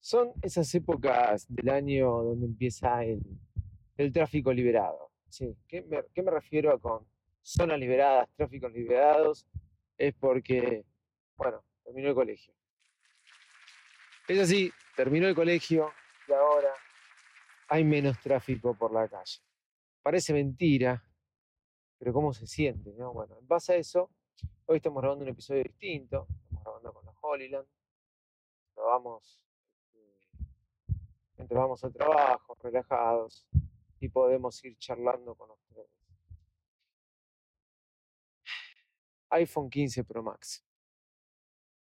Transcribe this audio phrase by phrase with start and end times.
[0.00, 3.20] Son esas épocas del año donde empieza el,
[3.98, 5.10] el tráfico liberado.
[5.28, 7.06] Sí, ¿qué me, qué me refiero con
[7.42, 9.46] zonas liberadas, tráficos liberados?
[9.98, 10.84] Es porque,
[11.36, 12.54] bueno, terminó el colegio.
[14.26, 15.90] Es así, terminó el colegio
[16.26, 16.72] y ahora
[17.68, 19.40] hay menos tráfico por la calle.
[20.02, 21.04] Parece mentira,
[21.98, 22.94] pero ¿cómo se siente?
[22.96, 23.12] No?
[23.12, 24.10] Bueno, en base a eso,
[24.64, 27.66] hoy estamos grabando un episodio distinto, estamos grabando con los Holyland,
[28.74, 29.49] grabamos
[31.40, 33.46] mientras vamos al trabajo, relajados,
[33.98, 35.90] y podemos ir charlando con ustedes.
[39.30, 40.62] iPhone 15 Pro Max.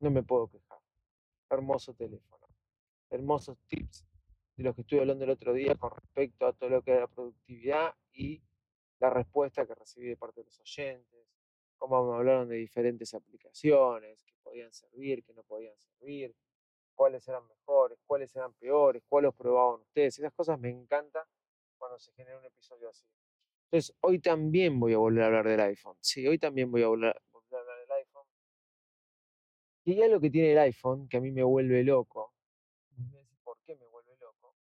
[0.00, 0.80] No me puedo quejar.
[1.48, 2.48] Hermoso teléfono.
[3.08, 4.04] Hermosos tips
[4.56, 7.02] de los que estuve hablando el otro día con respecto a todo lo que era
[7.02, 8.42] la productividad y
[8.98, 11.28] la respuesta que recibí de parte de los oyentes,
[11.76, 16.34] cómo me hablaron de diferentes aplicaciones que podían servir, que no podían servir,
[16.96, 20.18] cuáles eran mejores, cuáles eran peores, cuáles probaban ustedes.
[20.18, 21.24] Esas cosas me encantan
[21.78, 23.06] cuando se genera un episodio así.
[23.70, 25.96] Entonces, hoy también voy a volver a hablar del iPhone.
[26.00, 28.26] Sí, hoy también voy a volver, volver a hablar del iPhone.
[29.84, 32.32] Y hay algo que tiene el iPhone que a mí me vuelve loco.
[33.44, 34.56] ¿por qué me vuelve loco?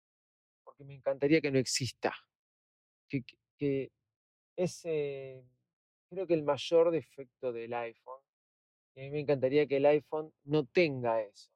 [0.62, 2.14] Porque me encantaría que no exista.
[3.08, 3.24] Que,
[3.58, 3.90] que
[4.56, 5.42] es, eh,
[6.08, 8.22] creo que el mayor defecto del iPhone.
[8.94, 11.50] Y a mí me encantaría que el iPhone no tenga eso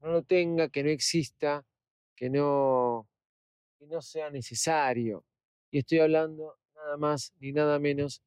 [0.00, 1.64] no lo tenga, que no exista,
[2.14, 3.08] que no,
[3.78, 5.24] que no sea necesario.
[5.70, 8.22] Y estoy hablando nada más ni nada menos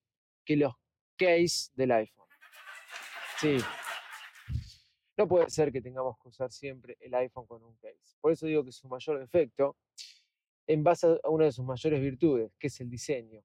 [0.46, 0.74] que los
[1.18, 2.28] case del iPhone.
[3.40, 3.58] Sí.
[5.18, 8.16] No puede ser que tengamos que usar siempre el iPhone con un case.
[8.22, 9.76] Por eso digo que su mayor defecto,
[10.66, 13.44] en base a una de sus mayores virtudes, que es el diseño.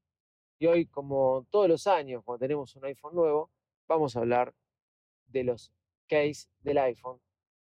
[0.58, 3.50] Y hoy, como todos los años, cuando tenemos un iPhone nuevo,
[3.88, 4.54] vamos a hablar
[5.26, 5.72] de los
[6.06, 7.20] case del iPhone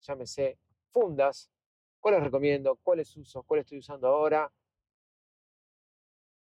[0.01, 0.57] llámese
[0.89, 1.49] fundas,
[1.99, 4.51] cuáles recomiendo, cuáles uso, cuáles estoy usando ahora.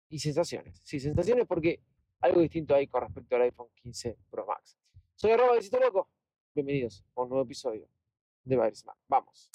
[0.09, 0.79] Y sensaciones.
[0.83, 1.81] Sí, sensaciones porque
[2.21, 4.77] algo distinto hay con respecto al iPhone 15 Pro Max.
[5.15, 6.09] Soy arroba Besito Loco.
[6.53, 7.87] Bienvenidos a un nuevo episodio
[8.43, 8.85] de Virus.
[9.07, 9.49] Vamos.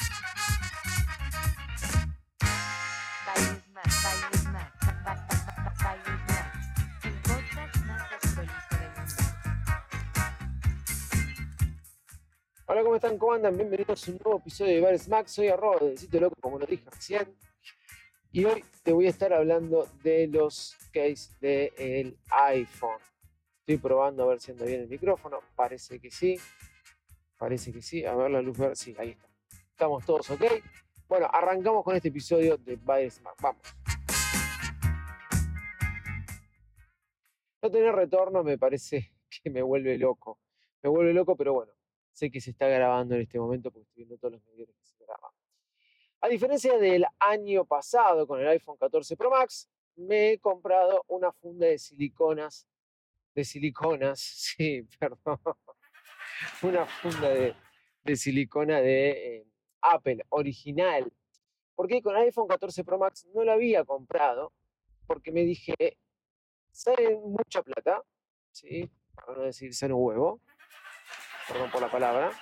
[12.70, 13.16] Hola, ¿cómo están?
[13.16, 13.56] ¿Cómo andan?
[13.56, 15.26] Bienvenidos a un nuevo episodio de Virus Mac.
[15.26, 17.34] Soy arroba de Besito Loco, como lo dije recién.
[18.30, 23.00] Y hoy te voy a estar hablando de los case del iPhone.
[23.60, 25.40] Estoy probando a ver si anda bien el micrófono.
[25.56, 26.38] Parece que sí.
[27.38, 28.04] Parece que sí.
[28.04, 28.76] A ver la luz verde.
[28.76, 29.26] Sí, ahí está.
[29.70, 30.42] Estamos todos ok.
[31.08, 33.34] Bueno, arrancamos con este episodio de Virus Mac.
[33.40, 33.62] Vamos.
[37.62, 39.10] No tener retorno me parece
[39.42, 40.38] que me vuelve loco.
[40.82, 41.72] Me vuelve loco, pero bueno,
[42.18, 44.84] sé que se está grabando en este momento porque estoy viendo todos los medios que
[44.84, 45.30] se graban.
[46.20, 51.32] A diferencia del año pasado con el iPhone 14 Pro Max, me he comprado una
[51.32, 52.66] funda de siliconas,
[53.34, 54.18] de siliconas,
[54.56, 55.38] sí, perdón,
[56.62, 57.54] una funda de,
[58.02, 59.46] de silicona de eh,
[59.80, 61.12] Apple, original.
[61.76, 64.52] Porque con el iPhone 14 Pro Max no lo había comprado,
[65.06, 65.74] porque me dije,
[66.72, 68.02] sale mucha plata,
[68.50, 68.90] ¿sí?
[69.14, 70.40] Para no decir sale un huevo,
[71.48, 72.32] perdón por la palabra,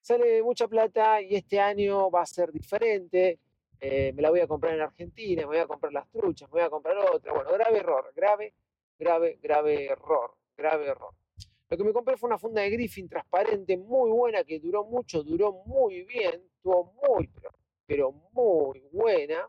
[0.00, 3.40] sale mucha plata y este año va a ser diferente.
[3.80, 6.54] eh, me la voy a comprar en Argentina, me voy a comprar las truchas, me
[6.60, 7.32] voy a comprar otra.
[7.32, 8.54] Bueno, grave error, grave,
[8.98, 11.14] grave, grave error, grave error.
[11.70, 15.22] Lo que me compré fue una funda de Griffin transparente, muy buena, que duró mucho,
[15.22, 17.50] duró muy bien, estuvo muy, pero,
[17.86, 19.48] pero muy buena.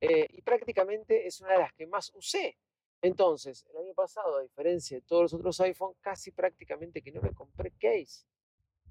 [0.00, 2.56] eh, y prácticamente es una de las que más usé.
[3.02, 7.22] Entonces, el año pasado, a diferencia de todos los otros iPhone, casi prácticamente que no
[7.22, 8.26] me compré case.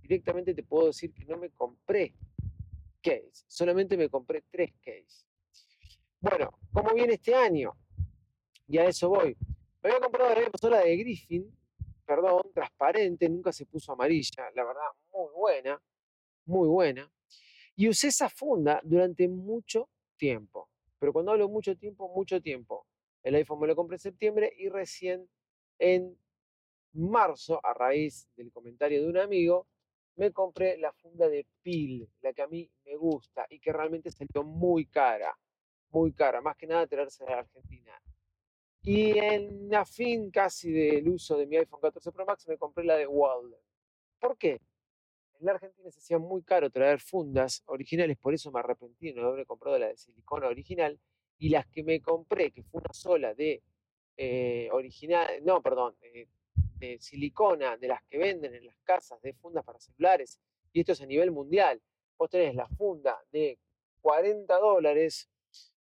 [0.01, 2.15] Directamente te puedo decir que no me compré
[3.01, 3.45] case.
[3.47, 5.25] Solamente me compré tres case.
[6.19, 7.77] Bueno, ¿cómo viene este año?
[8.67, 9.37] Y a eso voy.
[9.81, 10.35] Me había comprado
[10.69, 11.57] la de Griffin,
[12.05, 14.81] perdón, transparente, nunca se puso amarilla, la verdad,
[15.13, 15.81] muy buena,
[16.45, 17.09] muy buena.
[17.75, 20.69] Y usé esa funda durante mucho tiempo.
[20.97, 22.85] Pero cuando hablo mucho tiempo, mucho tiempo.
[23.23, 25.29] El iPhone me lo compré en septiembre y recién
[25.77, 26.17] en
[26.93, 29.67] marzo, a raíz del comentario de un amigo,
[30.15, 34.11] me compré la funda de PIL, la que a mí me gusta y que realmente
[34.11, 35.37] salió muy cara,
[35.91, 37.93] muy cara, más que nada traerse de la Argentina.
[38.81, 42.83] Y en a fin casi del uso de mi iPhone 14 Pro Max me compré
[42.83, 43.59] la de Walden.
[44.19, 44.61] ¿Por qué?
[45.39, 49.21] En la Argentina se hacía muy caro traer fundas originales, por eso me arrepentí de
[49.21, 50.99] no haber comprado la de silicona original.
[51.39, 53.63] Y las que me compré, que fue una sola de
[54.17, 56.27] eh, original, no, perdón, eh,
[56.77, 60.39] de silicona, de las que venden en las casas de fundas para celulares,
[60.71, 61.81] y esto es a nivel mundial.
[62.17, 63.57] vos tenés la funda de
[64.01, 65.29] 40 dólares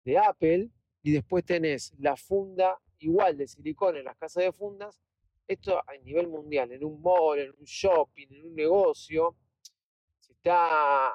[0.04, 0.70] de Apple
[1.04, 5.00] y después tenés la funda igual de silicona en las casas de fundas.
[5.48, 9.36] Esto a nivel mundial, en un mall, en un shopping, en un negocio.
[10.20, 11.12] Si está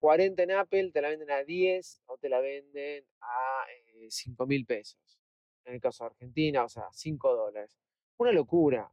[0.00, 3.64] 40 en Apple, te la venden a 10 o te la venden a
[4.08, 5.20] 5 mil pesos.
[5.64, 7.78] En el caso de Argentina, o sea, 5 dólares.
[8.16, 8.90] Una locura.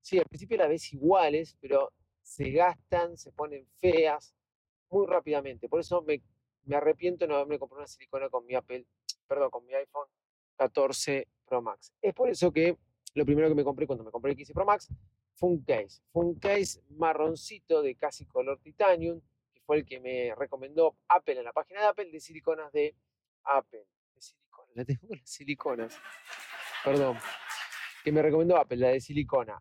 [0.00, 1.92] Sí, al principio las ves iguales, pero
[2.22, 4.34] se gastan, se ponen feas
[4.90, 5.68] muy rápidamente.
[5.68, 6.22] Por eso me,
[6.64, 8.86] me arrepiento de no haberme comprado una silicona con mi Apple,
[9.26, 10.08] perdón, con mi iPhone
[10.56, 11.92] 14 Pro Max.
[12.00, 12.78] Es por eso que
[13.14, 14.88] lo primero que me compré cuando me compré el 15 Pro Max
[15.34, 16.00] fue un case.
[16.12, 19.20] Fue un case marroncito de casi color titanium,
[19.64, 22.94] fue el que me recomendó Apple en la página de Apple de siliconas de
[23.44, 23.86] Apple.
[24.14, 26.00] De silicona, la tengo las siliconas.
[26.84, 27.18] Perdón.
[28.02, 29.60] Que me recomendó Apple, la de silicona.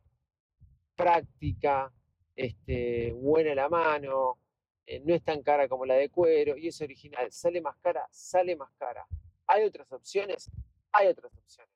[0.95, 1.91] Práctica,
[2.35, 4.39] este, buena la mano,
[4.85, 7.31] eh, no es tan cara como la de cuero y es original.
[7.31, 9.05] Sale más cara, sale más cara.
[9.47, 10.51] ¿Hay otras opciones?
[10.91, 11.73] Hay otras opciones.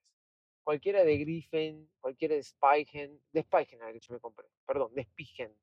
[0.63, 5.03] Cualquiera de Griffin, cualquiera de Spigen, de Spigen la que yo me compré, perdón, de
[5.03, 5.55] Spigen.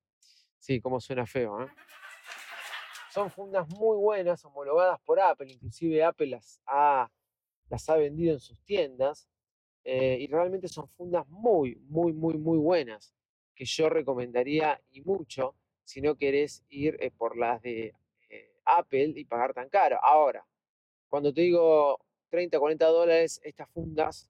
[0.59, 1.69] Sí, como suena feo, ¿eh?
[3.15, 7.09] Son fundas muy buenas, homologadas por Apple, inclusive Apple las ha,
[7.71, 9.29] las ha vendido en sus tiendas
[9.85, 13.15] eh, y realmente son fundas muy, muy, muy, muy buenas
[13.55, 17.95] que yo recomendaría y mucho si no querés ir eh, por las de
[18.31, 19.97] eh, Apple y pagar tan caro.
[20.03, 20.45] Ahora,
[21.09, 22.01] cuando te digo
[22.31, 24.29] 30, 40 dólares, estas fundas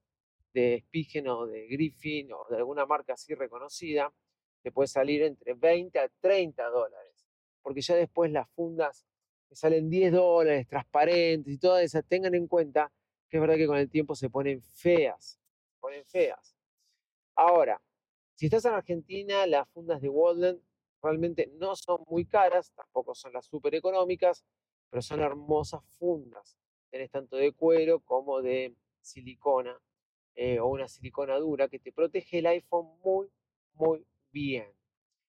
[0.52, 4.12] de Spigen o de Griffin o de alguna marca así reconocida,
[4.60, 7.13] te puede salir entre 20 a 30 dólares.
[7.64, 9.06] Porque ya después las fundas
[9.48, 12.92] que salen 10 dólares, transparentes y todas esas, tengan en cuenta
[13.28, 15.40] que es verdad que con el tiempo se ponen feas.
[15.72, 16.54] Se ponen feas.
[17.34, 17.80] Ahora,
[18.34, 20.60] si estás en Argentina, las fundas de Walden
[21.02, 24.44] realmente no son muy caras, tampoco son las súper económicas,
[24.90, 26.58] pero son hermosas fundas.
[26.90, 29.80] Tenés tanto de cuero como de silicona
[30.34, 33.28] eh, o una silicona dura que te protege el iPhone muy,
[33.72, 34.68] muy bien.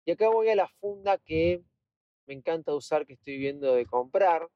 [0.05, 1.63] Y acá voy a la funda que
[2.29, 4.49] me encanta usar, que estoy viendo de comprar.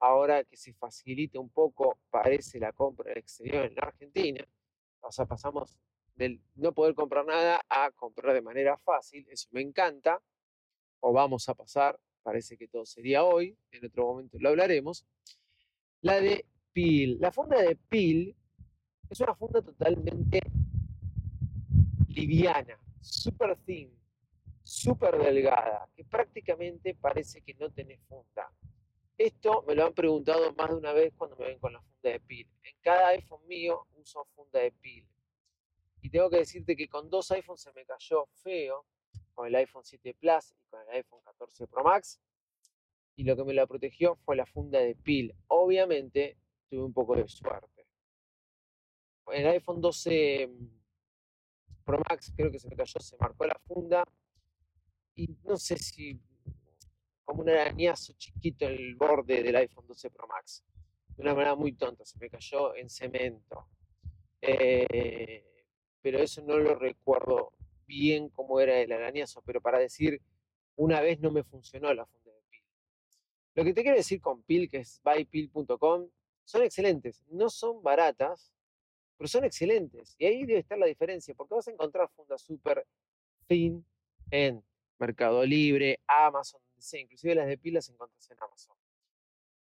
[0.00, 4.44] Ahora que se facilita un poco, parece la compra del exterior en la Argentina.
[5.00, 5.78] O sea, pasamos
[6.16, 9.26] del no poder comprar nada a comprar de manera fácil.
[9.30, 10.20] Eso me encanta
[11.00, 15.06] o vamos a pasar, parece que todo sería hoy, en otro momento lo hablaremos,
[16.00, 17.18] la de PIL.
[17.20, 18.34] La funda de PIL
[19.10, 20.40] es una funda totalmente
[22.08, 23.92] liviana, super thin,
[24.74, 28.50] súper delgada, que prácticamente parece que no tiene funda.
[29.16, 32.10] Esto me lo han preguntado más de una vez cuando me ven con la funda
[32.10, 32.48] de PIL.
[32.64, 35.06] En cada iPhone mío uso funda de PIL.
[36.02, 38.84] Y tengo que decirte que con dos iPhones se me cayó feo
[39.32, 42.20] con el iPhone 7 Plus y con el iPhone 14 Pro Max.
[43.16, 45.34] Y lo que me la protegió fue la funda de PIL.
[45.46, 46.36] Obviamente
[46.68, 47.86] tuve un poco de suerte.
[49.28, 54.04] El iPhone 12 mm, Pro Max creo que se me cayó, se marcó la funda.
[55.14, 56.20] Y no sé si
[57.24, 60.64] como un arañazo chiquito en el borde del iPhone 12 Pro Max.
[61.16, 63.68] De una manera muy tonta, se me cayó en cemento.
[64.40, 65.44] Eh,
[66.02, 67.52] pero eso no lo recuerdo
[67.86, 70.20] bien cómo era el arañazo, pero para decir,
[70.76, 72.62] una vez no me funcionó la funda de PIL.
[73.54, 76.08] Lo que te quiero decir con PIL, que es buypil.com,
[76.44, 77.24] son excelentes.
[77.28, 78.52] No son baratas,
[79.16, 80.14] pero son excelentes.
[80.18, 82.86] Y ahí debe estar la diferencia, porque vas a encontrar fundas súper
[83.46, 83.86] fin
[84.30, 84.62] en
[84.98, 86.60] Mercado Libre, Amazon.
[86.92, 88.76] Inclusive las de PIL las encuentras en Amazon.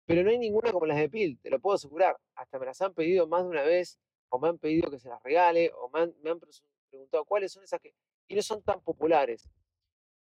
[0.06, 2.18] Pero no hay ninguna como las de PIL, te lo puedo asegurar.
[2.34, 5.08] Hasta me las han pedido más de una vez, o me han pedido que se
[5.08, 6.40] las regale, o me han, me han
[6.90, 7.94] preguntado cuáles son esas que
[8.30, 9.50] y no son tan populares.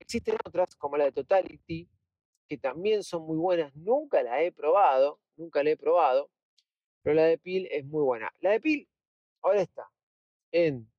[0.00, 1.88] Existen otras como la de Totality,
[2.48, 3.74] que también son muy buenas.
[3.76, 6.30] Nunca la he probado, nunca la he probado,
[7.02, 8.32] pero la de Pil es muy buena.
[8.40, 8.88] La de Pil
[9.42, 9.90] ahora está
[10.52, 10.90] en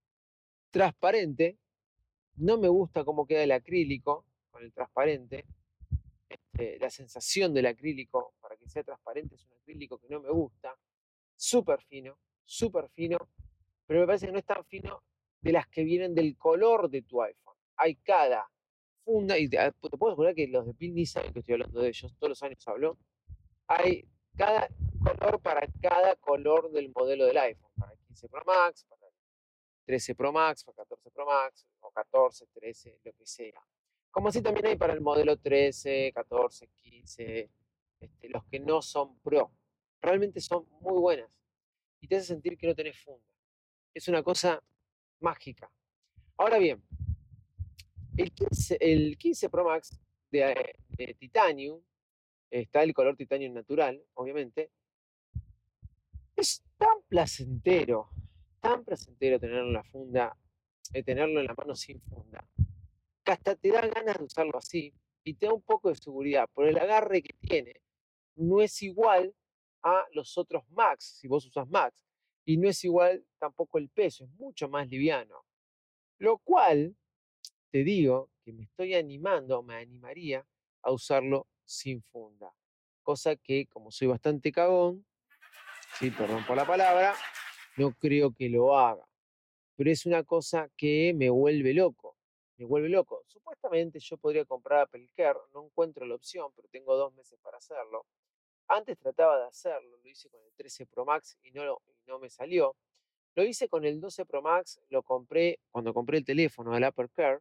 [0.70, 1.58] transparente.
[2.40, 5.46] No me gusta cómo queda el acrílico con el transparente.
[6.30, 10.32] Este, la sensación del acrílico para que sea transparente es un acrílico que no me
[10.32, 10.74] gusta.
[11.36, 13.18] Súper fino, súper fino,
[13.86, 15.04] pero me parece que no es tan fino
[15.42, 17.56] de las que vienen del color de tu iPhone.
[17.76, 18.50] Hay cada
[19.04, 22.14] funda, y te, ah, puedo asegurar que los de Pin que estoy hablando de ellos,
[22.18, 22.98] todos los años hablo,
[23.68, 24.70] hay cada
[25.04, 28.99] color para cada color del modelo del iPhone, para el 15 Pro Max, para
[29.90, 33.60] 13 Pro Max, el 14 Pro Max, o 14, 13, lo que sea.
[34.12, 37.50] Como así también hay para el modelo 13, 14, 15,
[38.30, 39.52] los que no son Pro.
[40.00, 41.28] Realmente son muy buenas
[42.02, 43.34] y te hace sentir que no tenés funda.
[43.92, 44.62] Es una cosa
[45.22, 45.72] mágica.
[46.38, 46.84] Ahora bien,
[48.16, 51.82] el 15, el 15 Pro Max de, Titanium
[52.52, 54.70] está el color titanio natural, obviamente.
[56.36, 58.12] Es tan placentero,
[58.60, 60.38] tan placentero tenerlo en la funda,
[60.94, 62.46] eh, tenerlo en la mano sin funda,
[63.24, 66.50] que hasta te da ganas de usarlo así y te da un poco de seguridad
[66.54, 67.82] por el agarre que tiene.
[68.36, 69.34] No es igual
[69.84, 72.06] a los otros Max, si vos usas Max,
[72.46, 75.46] y no es igual tampoco el peso, es mucho más liviano.
[76.18, 76.96] Lo cual,
[77.72, 80.46] te digo que me estoy animando, me animaría
[80.82, 82.54] a usarlo sin funda.
[83.04, 85.06] Cosa que, como soy bastante cagón,
[86.00, 87.14] sí, perdón por la palabra,
[87.78, 89.06] no creo que lo haga.
[89.76, 92.18] Pero es una cosa que me vuelve loco.
[92.58, 93.24] Me vuelve loco.
[93.28, 97.58] Supuestamente yo podría comprar Apple Care, no encuentro la opción, pero tengo dos meses para
[97.58, 98.06] hacerlo.
[98.68, 102.20] Antes trataba de hacerlo, lo hice con el 13 Pro Max y no, lo- no
[102.20, 102.76] me salió.
[103.36, 107.10] Lo hice con el 12 Pro Max, lo compré cuando compré el teléfono del Apple
[107.14, 107.40] Care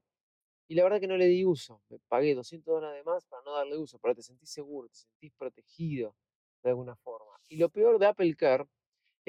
[0.69, 1.83] y la verdad que no le di uso.
[1.89, 4.97] Me pagué 200 dólares de más para no darle uso, pero te sentís seguro, te
[4.97, 6.15] sentís protegido
[6.63, 7.41] de alguna forma.
[7.49, 8.65] Y lo peor de Apple Care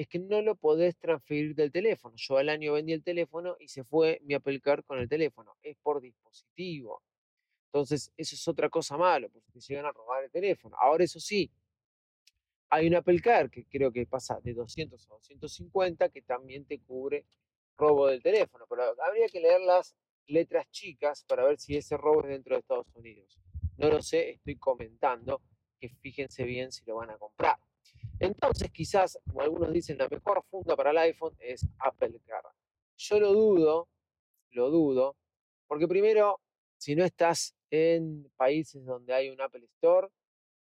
[0.00, 2.14] es que no lo podés transferir del teléfono.
[2.16, 5.58] Yo al año vendí el teléfono y se fue mi Apple Care con el teléfono.
[5.60, 7.02] Es por dispositivo.
[7.66, 10.74] Entonces, eso es otra cosa malo, porque te llegan a robar el teléfono.
[10.80, 11.50] Ahora, eso sí,
[12.70, 16.80] hay un Apple Care que creo que pasa de 200 a 250 que también te
[16.80, 17.26] cubre
[17.76, 19.94] robo del teléfono, pero habría que leer las
[20.28, 23.38] letras chicas para ver si ese robo es dentro de Estados Unidos.
[23.76, 25.42] No lo sé, estoy comentando
[25.78, 27.58] que fíjense bien si lo van a comprar.
[28.20, 32.48] Entonces, quizás, como algunos dicen, la mejor funda para el iPhone es Apple Care.
[32.98, 33.88] Yo lo dudo,
[34.50, 35.16] lo dudo,
[35.66, 36.38] porque primero,
[36.76, 40.08] si no estás en países donde hay un Apple Store,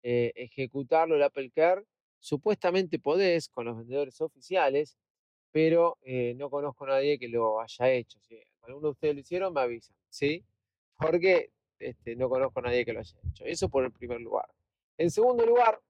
[0.04, 1.84] eh, ejecutarlo el Apple Care,
[2.20, 4.96] supuestamente podés con los vendedores oficiales,
[5.52, 8.20] pero eh, no conozco a nadie que lo haya hecho.
[8.22, 10.46] Si alguno de ustedes lo hicieron, me avisan, ¿sí?
[10.98, 13.44] Porque este, no conozco a nadie que lo haya hecho.
[13.46, 14.50] Eso por el primer lugar.
[14.98, 15.82] En segundo lugar,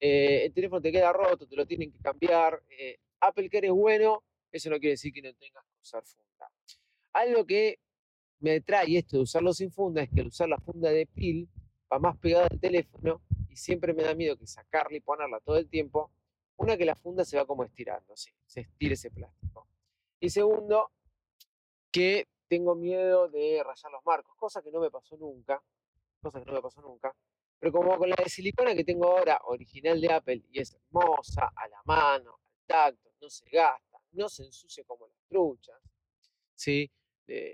[0.00, 2.62] eh, el teléfono te queda roto, te lo tienen que cambiar.
[2.68, 6.50] eh, Apple Care es bueno, eso no quiere decir que no tengas que usar funda.
[7.12, 7.78] Algo que
[8.40, 11.48] me trae esto de usarlo sin funda es que al usar la funda de pil
[11.92, 15.56] va más pegada al teléfono y siempre me da miedo que sacarla y ponerla todo
[15.56, 16.10] el tiempo.
[16.56, 19.66] Una, que la funda se va como estirando, sí, se estira ese plástico.
[20.20, 20.90] Y segundo,
[21.90, 25.62] que tengo miedo de rayar los marcos, cosa que no me pasó nunca,
[26.20, 27.14] cosa que no me pasó nunca.
[27.60, 31.52] Pero como con la de silicona que tengo ahora, original de Apple, y es hermosa,
[31.54, 35.80] a la mano, al tacto, no se gasta, no se ensucia como las truchas,
[36.54, 36.90] ¿sí?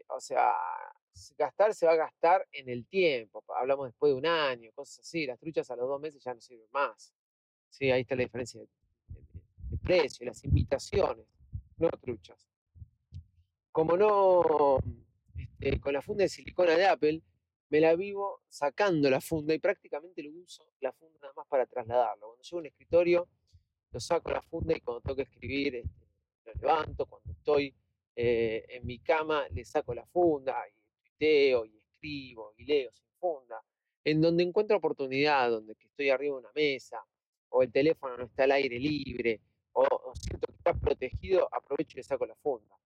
[0.09, 0.53] O sea,
[1.37, 5.27] gastar se va a gastar en el tiempo, hablamos después de un año, cosas así,
[5.27, 7.13] las truchas a los dos meses ya no sirven más,
[7.69, 7.91] ¿sí?
[7.91, 8.69] Ahí está la diferencia de
[9.83, 11.27] precio, las invitaciones,
[11.77, 12.49] no truchas
[13.77, 14.79] como no,
[15.37, 17.21] este, con la funda de silicona de Apple,
[17.69, 21.67] me la vivo sacando la funda y prácticamente lo uso la funda nada más para
[21.67, 22.27] trasladarlo.
[22.27, 23.29] Cuando llego a un escritorio,
[23.91, 26.07] lo saco la funda y cuando tengo que escribir, este,
[26.45, 27.07] lo levanto.
[27.07, 27.75] Cuando estoy
[28.15, 33.09] eh, en mi cama, le saco la funda y tuiteo y escribo y leo sin
[33.19, 33.63] funda.
[34.05, 37.05] En donde encuentro oportunidad, donde estoy arriba de una mesa,
[37.49, 39.41] o el teléfono no está al aire libre,
[39.73, 42.77] o, o siento que está protegido, aprovecho y le saco la funda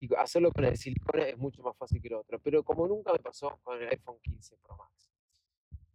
[0.00, 2.38] y hacerlo con el silicona es mucho más fácil que lo otro.
[2.40, 5.10] Pero como nunca me pasó con el iPhone 15 Pro Max.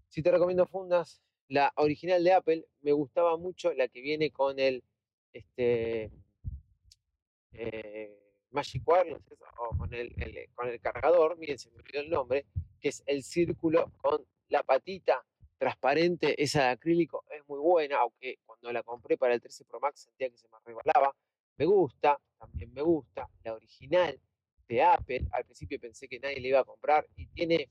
[0.08, 4.60] Si te recomiendo fundas, la original de Apple me gustaba mucho la que viene con
[4.60, 4.84] el
[5.34, 6.12] este,
[7.52, 8.18] eh,
[8.52, 12.10] Magic Wireless es- o con el, el- con el cargador, miren, se me olvidó el
[12.10, 12.46] nombre,
[12.80, 15.26] que es el círculo con la patita
[15.58, 19.80] transparente, esa de acrílico es muy buena, aunque cuando la compré para el 13 Pro
[19.80, 21.16] Max sentía que se me resbalaba.
[21.58, 23.30] Me gusta, también me gusta.
[23.44, 24.20] La original
[24.68, 27.70] de Apple, al principio pensé que nadie le iba a comprar y tiene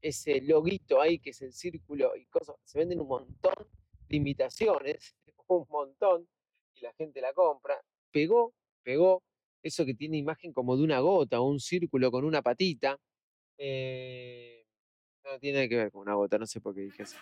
[0.00, 2.56] ese loguito ahí que es el círculo y cosas.
[2.64, 3.68] Se venden un montón
[4.08, 5.16] de imitaciones,
[5.48, 6.28] un montón,
[6.74, 7.80] y la gente la compra.
[8.10, 9.22] Pegó, pegó
[9.62, 12.98] eso que tiene imagen como de una gota o un círculo con una patita.
[13.58, 14.64] eh,
[15.24, 17.16] no tiene nada que ver con una gota, no sé por qué dije eso.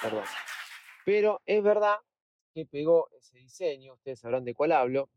[0.00, 0.24] Perdón.
[1.04, 1.96] Pero es verdad
[2.66, 5.08] pegó ese diseño, ustedes sabrán de cuál hablo.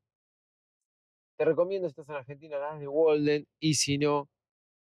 [1.37, 4.29] Te recomiendo si estás en Argentina las de Walden y si no,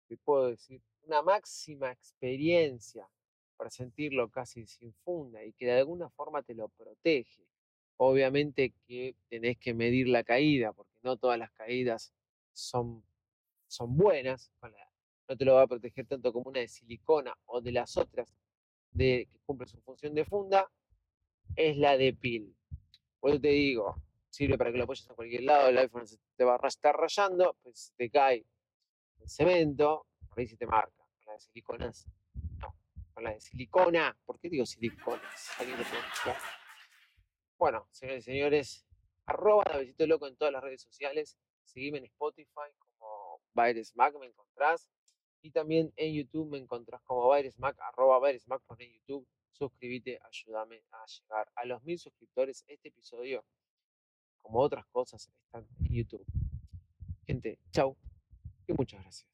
[0.08, 3.08] te puedo decir una máxima experiencia
[3.58, 7.48] para sentirlo casi sin funda y que de alguna forma te lo protege.
[7.98, 12.14] Obviamente que tenés que medir la caída, porque no todas las caídas
[12.54, 13.04] son,
[13.68, 14.52] son buenas.
[15.28, 18.34] no te lo va a proteger tanto como una de silicona o de las otras
[18.92, 20.70] de, que cumple su función de funda,
[21.56, 22.56] es la de pil.
[23.20, 23.96] Por eso te digo,
[24.30, 26.06] sirve para que lo apoyes en cualquier lado, el iPhone
[26.36, 28.46] te va a estar rayando, pues te cae
[29.20, 31.04] el cemento, ahí se te marca.
[31.14, 32.08] Con la de siliconas,
[32.60, 32.76] no.
[33.14, 34.18] Con la de silicona.
[34.26, 35.22] ¿Por qué digo silicona?
[35.36, 36.42] Si alguien lo puede explicar.
[37.58, 38.86] Bueno, señores y señores,
[39.26, 41.38] arroba la besito loco en todas las redes sociales.
[41.64, 44.90] Seguime en Spotify como Baires Mac, me encontrás.
[45.44, 49.28] Y también en YouTube me encontrás como Baires Mac, arroba Baires Mac en YouTube.
[49.52, 52.64] Suscríbete, ayúdame a llegar a los mil suscriptores.
[52.68, 53.46] Este episodio,
[54.42, 56.26] como otras cosas, están en YouTube.
[57.26, 57.96] Gente, chau
[58.68, 59.30] y muchas gracias.